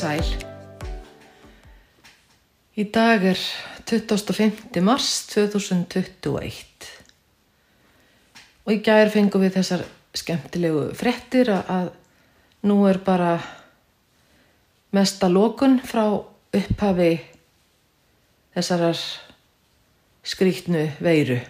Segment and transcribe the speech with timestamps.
[0.00, 0.24] sæl.
[2.80, 3.40] Í dag er
[3.90, 4.80] 25.
[4.86, 6.86] mars 2021
[8.64, 9.84] og í gær fengum við þessar
[10.16, 11.90] skemmtilegu frettir að
[12.70, 13.34] nú er bara
[14.96, 17.12] mesta lókun frá upphafi
[18.56, 19.04] þessarar
[20.24, 21.40] skrítnu veiru.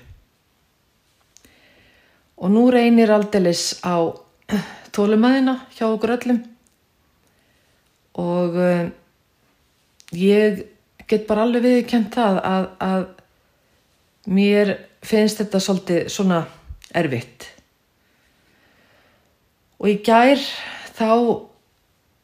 [2.40, 4.10] Og nú reynir aldeilis á
[4.96, 6.48] tólumæðina hjá okkur öllum
[8.18, 8.88] og uh,
[10.16, 10.64] ég
[11.10, 13.06] get bara alveg viðkjönd það að, að
[14.30, 14.74] mér
[15.06, 16.42] finnst þetta svolítið svona
[16.94, 17.48] erfitt.
[19.80, 20.42] Og í gær
[20.98, 21.10] þá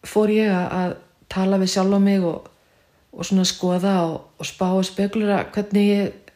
[0.06, 0.98] fór ég að
[1.32, 2.50] tala við sjálf á mig og,
[3.16, 6.32] og svona skoða og, og spá og spekulera hvernig ég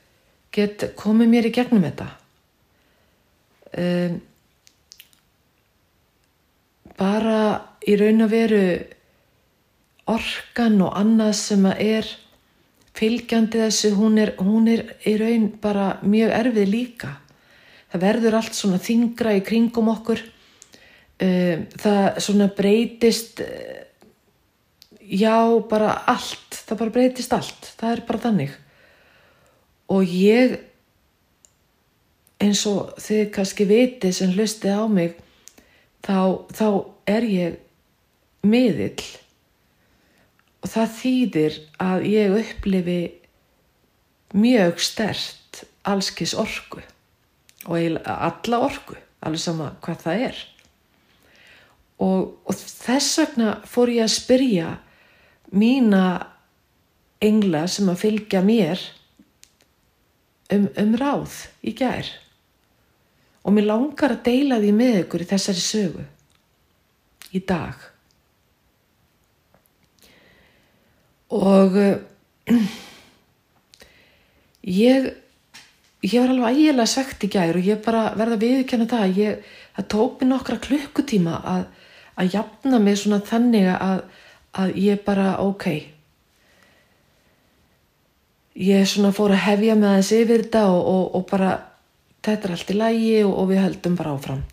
[0.54, 2.08] get komið mér í gegnum þetta.
[3.80, 4.16] Um,
[6.98, 7.36] bara
[7.86, 8.64] í raun og veru
[10.10, 12.10] orkan og annað sem að er
[12.96, 17.12] fylgjandi þessu, hún er, hún er í raun bara mjög erfið líka.
[17.90, 20.22] Það verður allt svona þingra í kringum okkur,
[21.26, 23.42] um, það svona breytist,
[25.00, 25.36] já
[25.70, 28.58] bara allt, það bara breytist allt, það er bara þannig.
[29.90, 30.58] Og ég,
[32.40, 35.16] eins og þið kannski viti sem hlustið á mig,
[36.06, 36.66] þá, þá
[37.10, 37.58] er ég
[38.46, 39.02] miðill
[40.60, 43.00] og það þýðir að ég upplifi
[44.36, 46.82] mjög stert allskis orku
[47.66, 50.38] og alla orku, alveg sama hvað það er.
[52.00, 54.70] Og, og þess vegna fór ég að spyrja
[55.52, 56.04] mína
[57.20, 58.80] engla sem að fylgja mér
[60.54, 62.08] um, um ráð í gær
[63.44, 66.06] og mér langar að deila því með ykkur í þessari sögu
[67.36, 67.76] í dag
[71.30, 72.60] og uh,
[74.66, 75.10] ég
[76.00, 79.46] ég var alveg ægilega svegt í gær og ég bara verða að viðkjanna það ég,
[79.76, 81.64] það tók mér nokkra klukkutíma að,
[82.16, 84.04] að jafna mig svona þannig að,
[84.56, 85.66] að ég bara ok
[88.60, 91.50] ég svona fór að hefja með þess yfir þetta og, og, og bara
[92.24, 94.44] þetta er allt í lægi og, og við höldum bara áfram.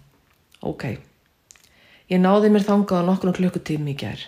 [0.67, 0.85] Ok.
[2.07, 4.23] Ég náði mér þangað á nokkrum klukkutími í gær.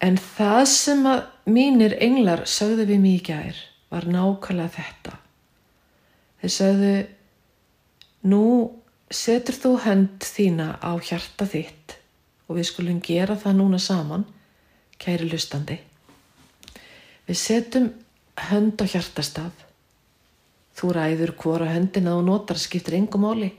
[0.00, 3.62] En það sem að mínir englar sögðu við mig í gær
[3.92, 5.16] var nákvæmlega þetta.
[6.40, 6.92] Þeir sögðu,
[8.32, 8.44] nú
[9.10, 11.98] setur þú hönd þína á hjarta þitt
[12.48, 14.24] og við skulum gera það núna saman,
[15.00, 15.76] kæri lustandi.
[17.28, 17.90] Við setjum
[18.50, 19.66] hönd á hjartastaf
[20.80, 23.50] Þú ræður hvora höndina og notar skiptir engum máli.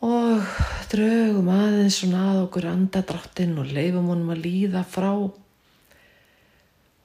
[0.00, 0.46] Og
[0.92, 5.10] draugum aðeins svona að okkur andadráttinn og leifum honum að líða frá.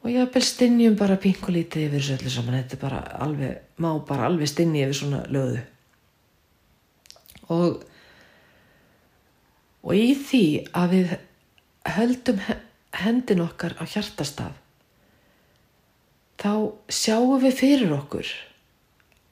[0.01, 2.57] Og ég hafði stinnjum bara pinkulítið yfir þessu öllu saman.
[2.61, 5.61] Þetta er bara alveg, má bara alveg stinni yfir svona löðu.
[7.51, 7.81] Og,
[9.83, 10.45] og í því
[10.77, 11.15] að við
[11.95, 12.41] höldum
[13.01, 14.57] hendin okkar á hjartastaf
[16.41, 16.53] þá
[16.89, 18.29] sjáum við fyrir okkur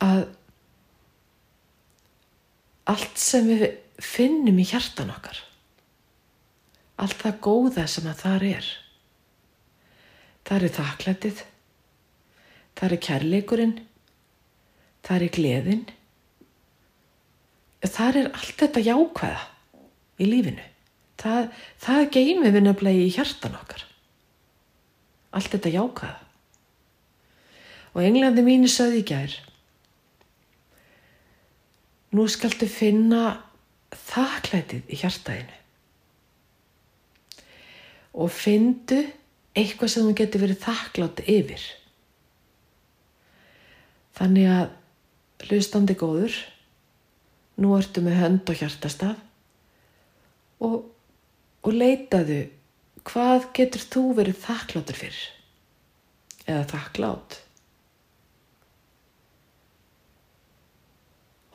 [0.05, 0.25] að
[2.89, 3.65] allt sem við
[4.03, 5.39] finnum í hjartan okkar,
[6.99, 8.69] allt það góða sem að þar er,
[10.47, 11.43] þar er þakklætið,
[12.79, 13.75] þar er kærleikurinn,
[15.07, 15.85] þar er gleðin,
[17.85, 19.45] þar er allt þetta jákvæða
[20.19, 20.65] í lífinu.
[21.19, 21.49] Það,
[21.83, 23.81] það geymið við nefnilega í hjartan okkar.
[25.35, 26.25] Allt þetta jákvæða
[27.89, 29.33] og englandi mínu söði gær.
[32.15, 33.48] Nú skaltu finna
[34.09, 35.57] þakklætið í hjartæðinu
[38.19, 39.03] og findu
[39.57, 41.63] eitthvað sem þú getur verið þakklátt yfir.
[44.17, 46.35] Þannig að hlustandi góður,
[47.59, 49.19] nú ertu með hönd og hjartastaf
[50.63, 50.87] og,
[51.63, 52.41] og leitaðu
[53.07, 55.21] hvað getur þú verið þakkláttur fyrir
[56.49, 57.37] eða þakklátt.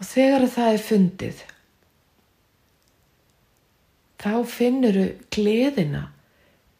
[0.00, 1.42] Og þegar það er fundið,
[4.24, 6.06] þá finnur þau gleðina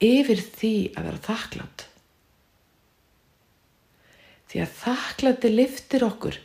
[0.05, 1.85] yfir því að vera þakklátt.
[4.49, 6.39] Því að þakklátti liftir okkur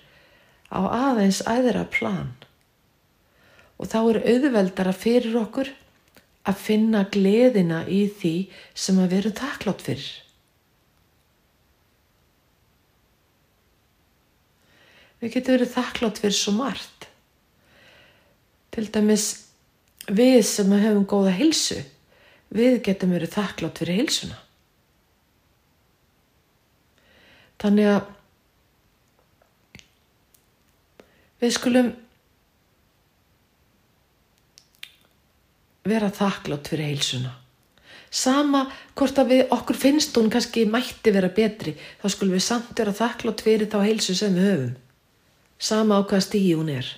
[0.73, 2.33] á aðeins æðra plan.
[3.79, 5.71] Og þá er auðveldara fyrir okkur
[6.49, 8.33] að finna gleðina í því
[8.75, 10.09] sem að veru þakklátt fyrir.
[15.19, 17.07] Við getum verið þakklátt fyrir svo margt.
[18.71, 19.48] Til dæmis
[20.09, 21.79] við sem hefum góða hilsu
[22.55, 24.37] við getum verið þakklátt fyrir heilsuna.
[27.59, 28.07] Þannig að
[31.43, 31.91] við skulum
[35.89, 37.35] vera þakklátt fyrir heilsuna.
[38.09, 38.63] Sama
[38.97, 42.95] hvort að við okkur finnst hún kannski mætti vera betri, þá skulum við samt vera
[42.95, 44.73] þakklátt fyrir þá heilsu sem við höfum.
[45.59, 46.89] Sama á hvað stígi hún er.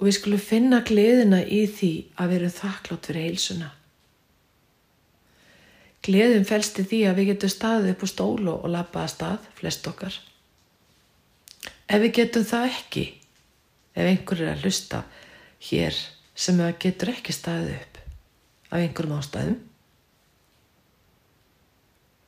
[0.00, 3.68] Og við skulum finna gleðina í því að vera þakklátt fyrir heilsuna.
[6.00, 9.48] Gleðin fælst í því að við getum staðið upp á stólu og lappa að stað,
[9.58, 10.14] flest okkar.
[11.90, 13.04] Ef við getum það ekki,
[13.92, 15.02] ef einhver er að hlusta
[15.68, 15.98] hér
[16.32, 18.00] sem að getur ekki staðið upp
[18.70, 19.60] af einhverjum ástæðum,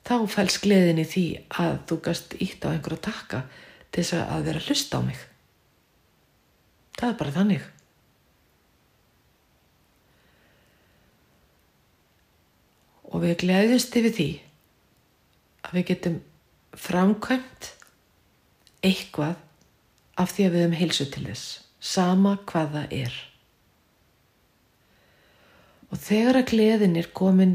[0.03, 1.27] þá fælst gleðin í því
[1.63, 3.45] að þú gast ítt á einhverju takka
[3.89, 5.21] til þess að vera að hlusta á mig.
[6.97, 7.63] Það er bara þannig.
[13.13, 14.29] Og við gleðjumst yfir því
[15.63, 16.15] að við getum
[16.73, 17.69] framkvæmt
[18.83, 19.35] eitthvað
[20.19, 21.45] af því að við höfum heilsu til þess,
[21.79, 23.19] sama hvað það er.
[25.93, 27.53] Og þegar að gleðin er komin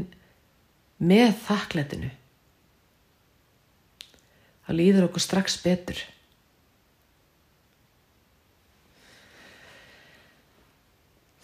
[0.99, 2.11] með þakklætinu,
[4.63, 5.99] þá líður okkur strax betur.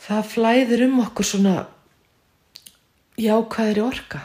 [0.06, 1.56] Það flæður um okkur svona
[3.18, 4.22] jákvæðri orka.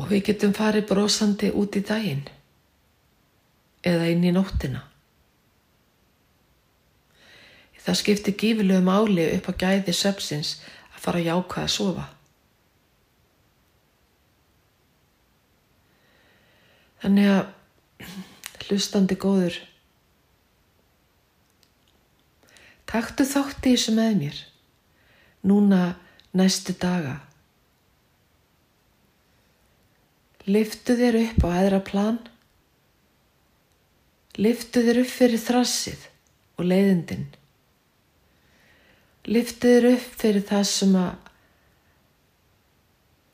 [0.00, 2.26] Og við getum farið brosandi út í daginn
[3.86, 4.84] eða inn í nóttina.
[7.80, 10.58] Það skiptir gífilegu máli upp á gæði söpsins
[10.92, 12.04] að fara jákvæð að sofa.
[17.00, 17.46] Þannig að
[18.66, 19.56] hlustandi góður,
[22.90, 24.38] taktu þátti þessu með mér,
[25.46, 25.80] núna
[26.36, 27.20] næstu daga.
[30.50, 32.18] Liftu þér upp á aðra plan,
[34.40, 36.06] liftu þér upp fyrir þrassið
[36.58, 37.28] og leiðindinn.
[39.30, 41.12] Liftu þér upp fyrir það sem að,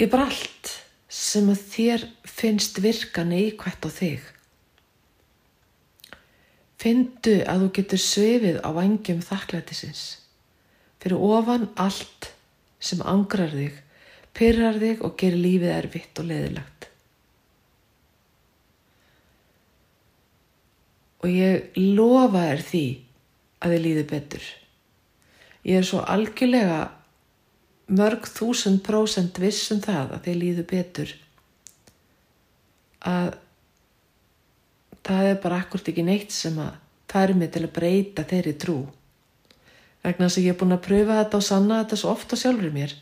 [0.05, 0.73] bara allt
[1.08, 4.35] sem að þér finnst virka neikvægt á þig.
[6.76, 10.05] Findu að þú getur svefið á vangjum þakklætisins
[11.00, 12.32] fyrir ofan allt
[12.82, 13.76] sem angrar þig,
[14.37, 16.88] pyrrar þig og gerir lífið erfitt og leðilagt.
[21.25, 22.84] Og ég lofa þér því
[23.62, 24.49] að þið líði betur.
[25.67, 26.81] Ég er svo algjörlega
[27.96, 31.14] mörg þúsund prósent vissum það að þið líðu betur
[33.06, 33.34] að
[35.06, 36.76] það er bara akkurt ekki neitt sem að
[37.11, 38.76] færi mig til að breyta þeirri trú.
[40.05, 42.75] Vegna þess að ég er búin að pröfa þetta og sanna þetta svo ofta sjálfur
[42.75, 42.94] mér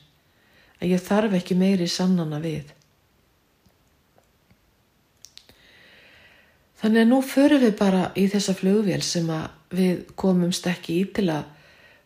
[0.80, 2.72] að ég þarf ekki meiri sannana við.
[6.84, 11.04] Þannig að nú förum við bara í þessa flugvél sem að við komumst ekki í
[11.16, 11.46] til að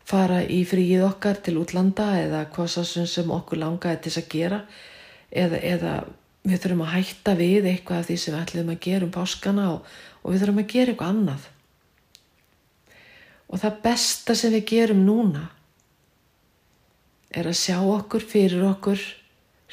[0.08, 4.60] fara í fríið okkar til útlanda eða hvað svo sem okkur langaði til að gera
[5.30, 5.94] eða, eða
[6.48, 9.68] við þurfum að hætta við eitthvað af því sem við ætlum að gera um páskana
[9.74, 9.86] og,
[10.22, 11.46] og við þurfum að gera eitthvað annað.
[13.48, 15.46] Og það besta sem við gerum núna
[17.28, 19.02] er að sjá okkur fyrir okkur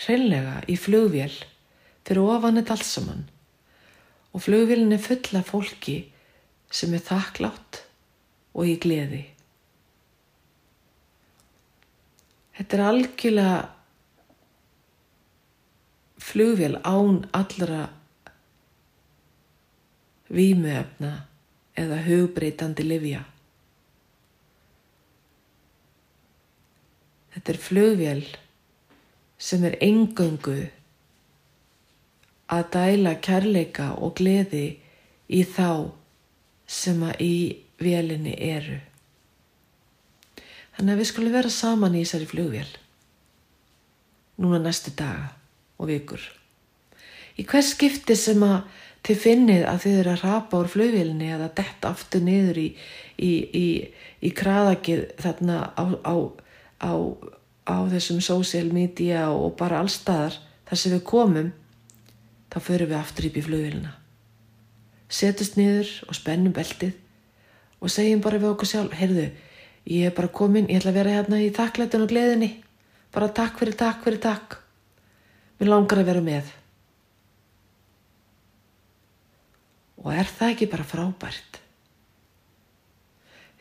[0.05, 1.31] hreinlega í flugvél
[2.05, 3.23] fyrir ofan þetta alls saman
[4.35, 5.95] og flugvélin er fulla fólki
[6.71, 7.85] sem er þakklátt
[8.55, 9.21] og í gleði.
[12.55, 13.55] Þetta er algjörlega
[16.25, 17.89] flugvél án allra
[20.27, 21.11] vímuefna
[21.77, 23.21] eða hugbreytandi livja.
[27.35, 28.23] Þetta er flugvél
[29.37, 30.57] sem er engöngu
[32.55, 34.65] að dæla kærleika og gleði
[35.29, 35.91] í þá
[36.65, 37.37] sem að í
[37.77, 38.81] vélinni eru.
[40.75, 42.69] Þannig að við skulum vera saman í þessari flugvél.
[44.41, 45.35] Núna næstu daga
[45.79, 46.21] og vikur.
[47.35, 48.63] Í hvers skipti sem að
[49.05, 52.69] þið finnið að þið eru að rapa úr flugvélinni eða detta aftur niður í,
[53.21, 53.67] í, í,
[54.25, 56.15] í kraðakið þarna á, á,
[56.81, 56.93] á,
[57.69, 61.53] á þessum social media og bara allstaðar þar sem við komum,
[62.49, 63.93] þá förum við aftur upp í flugvélina.
[65.11, 66.95] Setust niður og spennum beltið
[67.83, 69.27] og segjum bara við okkur sjálf, heyrðu,
[69.91, 72.55] ég er bara komin, ég ætla að vera hérna í takklætun og gleðinni,
[73.13, 74.64] bara takk fyrir takk fyrir takk.
[75.59, 76.49] Mér langar að vera með.
[80.03, 81.61] Og er það ekki bara frábært?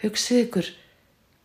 [0.03, 0.73] Hugsið ykkur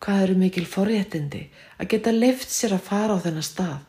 [0.03, 1.45] hvað eru mikil forréttindi
[1.79, 3.85] að geta leift sér að fara á þennan stað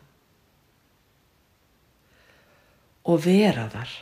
[3.11, 3.93] og vera þar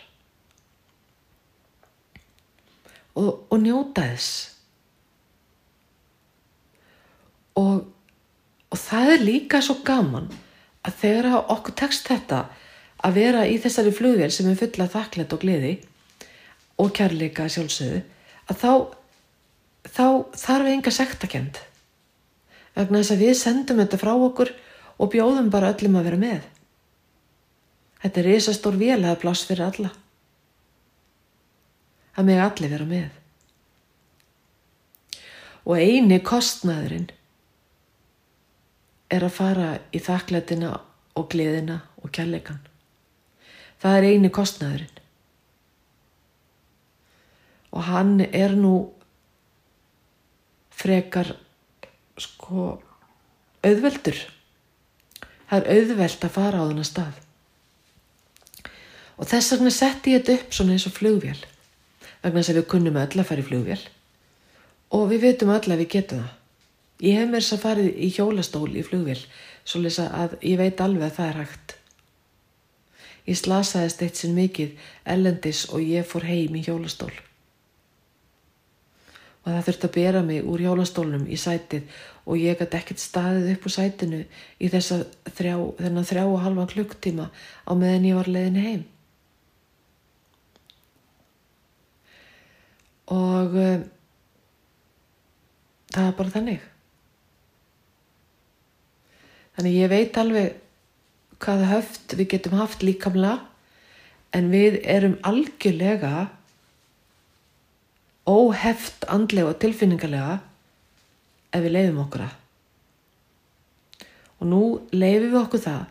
[3.19, 4.31] og, og njóta þess
[7.59, 7.85] og,
[8.69, 10.29] og það er líka svo gaman
[10.89, 12.43] að þegar okkur tekst þetta
[13.05, 15.73] að vera í þessari flugvél sem er fulla þakklætt og gleði
[16.79, 18.01] og kærleika sjálfsögðu
[18.49, 18.71] að þá,
[19.85, 20.05] þá
[20.41, 21.61] þarf enga sektakend
[22.75, 24.51] vegna þess að við sendum þetta frá okkur
[24.99, 26.41] og bjóðum bara öllum að vera með.
[27.99, 29.91] Þetta er risastór vél að pláss fyrir alla.
[32.15, 33.07] Að mig allir vera með.
[35.67, 37.09] Og eini kostnaðurinn
[39.09, 40.73] er að fara í þakklætina
[41.19, 42.59] og gleðina og kærleikan
[43.79, 44.95] það er eini kostnaðurinn.
[47.69, 48.73] Og hann er nú
[50.73, 51.35] frekar
[52.19, 52.79] sko
[53.65, 54.17] auðveldur.
[55.49, 57.21] Það er auðveld að fara á þennan stað.
[59.19, 61.39] Og þess vegna setti ég þetta upp svona eins og flugvél
[62.19, 63.81] vegna þess að við kunnum öll að fara í flugvél.
[64.95, 66.38] Og við veitum öll að við getum það
[67.03, 69.19] ég hef mér þess að farið í hjólastól í flugvél
[69.63, 71.79] svo lesa að ég veit alveg að það er hægt
[73.29, 74.77] Ég slasaðist eitt sinn mikið
[75.13, 77.11] ellendis og ég fór heim í hjólastól.
[79.43, 83.51] Og það þurfti að bera mig úr hjólastólnum í sætið og ég gæti ekkert staðið
[83.53, 84.21] upp úr sætinu
[84.57, 88.83] í þessa þrjá, þennan þrjá og halva klukktíma á meðan ég var leiðin heim.
[93.13, 93.85] Og um,
[95.93, 96.67] það var bara þannig.
[99.59, 100.53] Þannig ég veit alveg
[101.43, 103.41] hvaða höft við getum haft líkamlega
[104.31, 106.29] en við erum algjörlega
[108.23, 110.37] óheft andlega og tilfinningarlega
[111.51, 112.37] ef við leiðum okkur að.
[114.39, 114.61] Og nú
[114.95, 115.83] leiðum við okkur það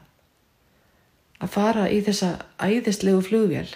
[1.44, 3.68] að fara í þessa æðislegu flugvél.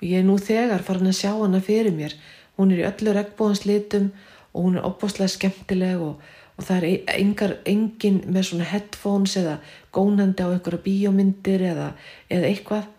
[0.00, 2.18] Og ég er nú þegar farin að sjá hana fyrir mér.
[2.58, 4.10] Hún er í öllu regnbóðanslitum
[4.52, 9.36] og hún er opbáslega skemmtileg og og það er e- engar, engin með svona headphones
[9.40, 9.56] eða
[9.94, 11.88] gónandi á einhverja bíómyndir eða,
[12.28, 12.90] eða eitthvað.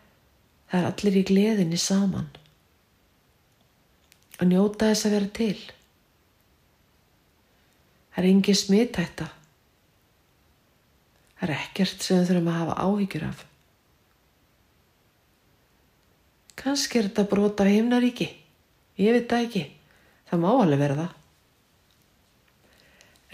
[0.71, 2.27] Það er allir í gleðinni saman.
[4.39, 5.61] Að njóta þess að vera til.
[8.13, 9.29] Það er engin smittætta
[11.43, 13.39] það er ekkert sem við þurfum að hafa áhyggjur af.
[16.63, 18.29] Kannski er þetta brota heimnaríki
[19.01, 19.63] ég veit það ekki.
[20.29, 21.22] Það má alveg vera það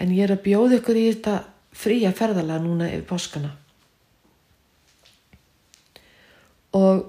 [0.00, 1.36] en ég er að bjóða ykkur í þetta
[1.76, 3.50] fría ferðala núna yfir páskana.
[6.76, 7.08] Og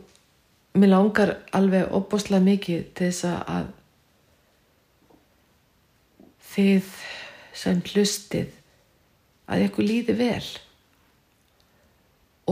[0.78, 3.72] mér langar alveg opboslega mikið til þess að
[6.52, 6.92] þið
[7.62, 8.58] sem hlustið
[9.52, 10.48] að ykkur líði vel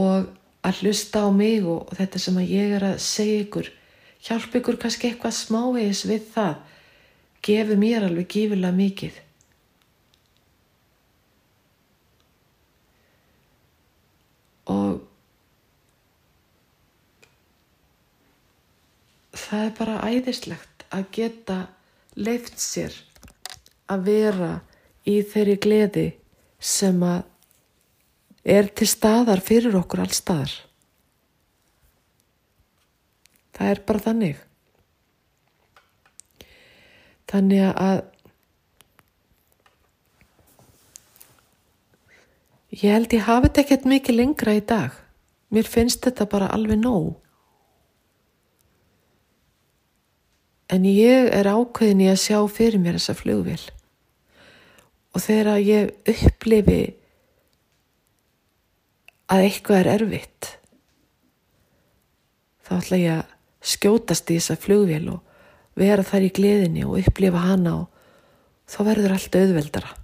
[0.00, 0.30] og
[0.64, 3.70] að hlusta á mig og, þetta sem að ég er að segja ykkur
[4.20, 6.54] hjálp ykkur kannski eitthvað smávegis við það
[7.44, 9.20] gefur mér alveg gífilega mikið
[14.70, 15.00] og
[19.32, 21.58] það er bara æðislegt að geta
[22.20, 22.94] leift sér
[23.90, 24.52] að vera
[25.08, 26.06] í þeirri gleði
[26.60, 27.24] sem að
[28.44, 30.52] er til staðar fyrir okkur allstaðar.
[33.56, 34.38] Það er bara þannig.
[37.30, 38.06] Þannig að
[42.70, 44.94] Ég held ég hafi þetta ekkert mikið lengra í dag.
[45.50, 47.16] Mér finnst þetta bara alveg nóg.
[50.70, 53.62] En ég er ákveðin í að sjá fyrir mér þessa flugvél.
[55.10, 56.82] Og þegar ég upplifi
[59.30, 60.50] að eitthvað er erfitt,
[62.66, 67.42] þá ætla ég að skjótast í þessa flugvél og vera þar í gleðinni og upplifa
[67.50, 69.96] hana og þá verður allt auðveldara.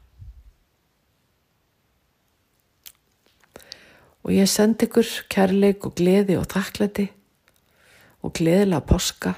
[4.27, 7.07] og ég sendi ykkur kærleik og gleði og þakklæti
[8.27, 9.37] og gleðilega poska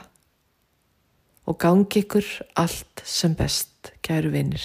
[1.48, 2.26] og gangi ykkur
[2.60, 4.64] allt sem best, kæru vinnir.